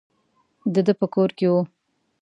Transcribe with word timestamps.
د 0.73 0.75
ده 0.85 0.93
په 0.99 1.05
کور 1.13 1.29
کې 1.37 1.45
وو. 1.51 1.61